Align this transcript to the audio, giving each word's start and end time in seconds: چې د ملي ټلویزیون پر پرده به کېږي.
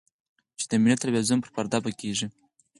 چې 0.59 0.65
د 0.69 0.73
ملي 0.81 0.95
ټلویزیون 1.01 1.39
پر 1.43 1.49
پرده 1.55 1.77
به 1.83 1.91
کېږي. 1.99 2.27